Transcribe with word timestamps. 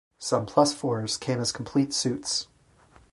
Some 0.17 0.47
plus 0.47 0.73
fours 0.73 1.15
came 1.15 1.39
as 1.39 1.51
complete 1.51 1.93
suits. 1.93 2.47